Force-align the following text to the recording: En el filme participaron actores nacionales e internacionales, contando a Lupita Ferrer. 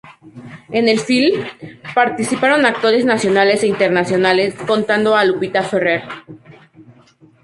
En 0.71 0.87
el 0.89 0.99
filme 0.99 1.47
participaron 1.93 2.65
actores 2.65 3.05
nacionales 3.05 3.61
e 3.61 3.67
internacionales, 3.67 4.55
contando 4.65 5.15
a 5.15 5.23
Lupita 5.23 5.61
Ferrer. 5.61 6.01